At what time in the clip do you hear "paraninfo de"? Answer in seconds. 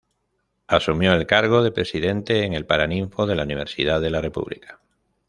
2.65-3.35